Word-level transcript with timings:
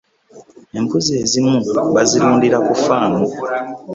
Embuzi 0.77 1.11
ezimu 1.23 1.57
bazirundira 1.95 2.57
ku 2.67 2.73
faamu. 2.85 3.25